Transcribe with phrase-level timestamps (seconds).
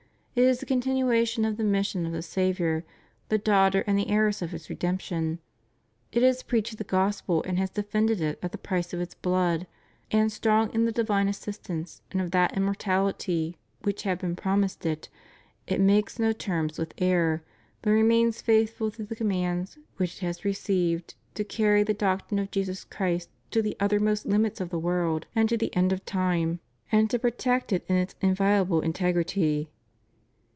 [0.33, 2.85] It is the continuation of the mission of the Saviour,
[3.27, 5.39] the daughter and the heiress of His redemption.
[6.13, 9.67] It has preached the Gospel, and has defended it at the price of its blood,
[10.09, 15.09] and strong in the divine assistance and of that immortality which have been promised it,
[15.67, 17.43] it makes no terms with error,
[17.81, 22.39] but remains faithful to the commands which it has re ceived to carry the doctrine
[22.39, 25.91] of Jesus Christ to the utter most limits of the world and to the end
[25.91, 29.69] of time, and to protect it in its inviolable integrity.